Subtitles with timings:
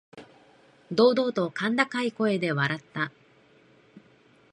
[0.91, 3.11] 堂々と甲高い声で笑った。